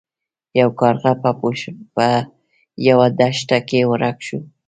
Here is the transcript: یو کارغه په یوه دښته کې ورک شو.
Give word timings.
یو 0.59 0.69
کارغه 0.81 1.13
په 1.23 2.07
یوه 2.87 3.07
دښته 3.19 3.57
کې 3.67 3.79
ورک 3.91 4.17
شو. 4.27 4.39